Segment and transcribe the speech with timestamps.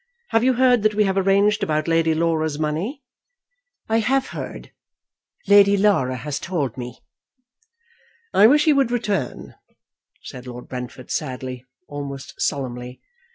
[0.29, 3.03] Have you heard that we have arranged about Lady Laura's money?"
[3.87, 4.71] "I have heard.
[5.47, 7.01] Lady Laura has told me."
[8.33, 9.53] "I wish he would return,"
[10.23, 12.99] said Lord Brentford sadly, almost solemnly.